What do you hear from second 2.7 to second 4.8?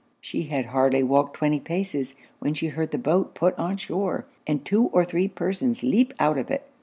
the boat put on shore, and